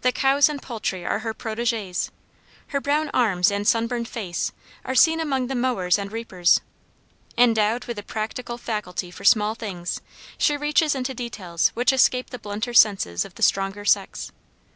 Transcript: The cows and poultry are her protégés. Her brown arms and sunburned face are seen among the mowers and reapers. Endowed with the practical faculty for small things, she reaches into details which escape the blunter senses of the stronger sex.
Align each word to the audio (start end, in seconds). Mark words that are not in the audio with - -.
The 0.00 0.10
cows 0.10 0.48
and 0.48 0.60
poultry 0.60 1.06
are 1.06 1.20
her 1.20 1.32
protégés. 1.32 2.10
Her 2.70 2.80
brown 2.80 3.10
arms 3.14 3.48
and 3.48 3.64
sunburned 3.64 4.08
face 4.08 4.50
are 4.84 4.96
seen 4.96 5.20
among 5.20 5.46
the 5.46 5.54
mowers 5.54 6.00
and 6.00 6.10
reapers. 6.10 6.60
Endowed 7.38 7.84
with 7.84 7.96
the 7.96 8.02
practical 8.02 8.58
faculty 8.58 9.12
for 9.12 9.22
small 9.24 9.54
things, 9.54 10.00
she 10.36 10.56
reaches 10.56 10.96
into 10.96 11.14
details 11.14 11.68
which 11.74 11.92
escape 11.92 12.30
the 12.30 12.40
blunter 12.40 12.74
senses 12.74 13.24
of 13.24 13.36
the 13.36 13.42
stronger 13.44 13.84
sex. 13.84 14.32